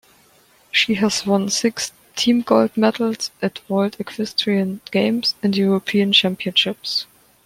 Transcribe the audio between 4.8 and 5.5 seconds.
Games